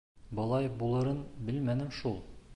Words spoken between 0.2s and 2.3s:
Былай булырын белмәнем шул.